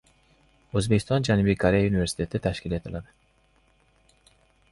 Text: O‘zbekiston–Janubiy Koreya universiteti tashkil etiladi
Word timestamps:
O‘zbekiston–Janubiy 0.79 1.57
Koreya 1.63 1.91
universiteti 1.91 2.41
tashkil 2.47 2.75
etiladi 2.77 4.33